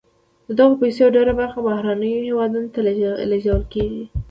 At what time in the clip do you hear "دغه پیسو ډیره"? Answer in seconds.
0.59-1.33